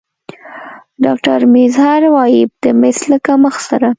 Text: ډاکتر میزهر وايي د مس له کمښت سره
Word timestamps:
ډاکتر 1.05 1.39
میزهر 1.53 2.01
وايي 2.15 2.41
د 2.63 2.65
مس 2.81 2.97
له 3.11 3.17
کمښت 3.25 3.61
سره 3.69 3.87